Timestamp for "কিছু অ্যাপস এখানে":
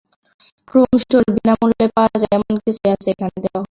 2.63-3.35